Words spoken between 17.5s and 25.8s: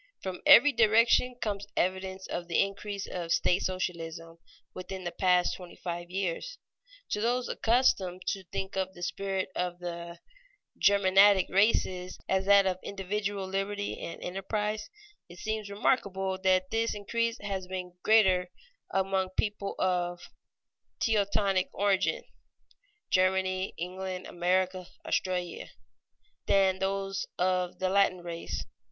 been greater among people of Teutonic origin (Germany, England, America, Australia)